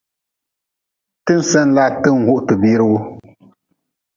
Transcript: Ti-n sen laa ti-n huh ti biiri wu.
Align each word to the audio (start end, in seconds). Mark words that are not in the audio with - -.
Ti-n 1.25 1.41
sen 1.51 1.67
laa 1.75 1.91
ti-n 2.01 2.19
huh 2.27 2.41
ti 2.47 2.53
biiri 2.61 2.85
wu. 2.91 2.97